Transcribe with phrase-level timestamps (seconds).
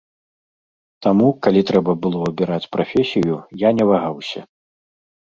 [1.07, 3.33] Таму, калі трэба было абіраць прафесію,
[3.69, 4.39] я не вагаўся.